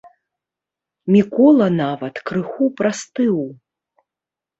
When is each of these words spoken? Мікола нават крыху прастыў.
Мікола 1.15 1.67
нават 1.81 2.15
крыху 2.31 2.65
прастыў. 2.81 3.37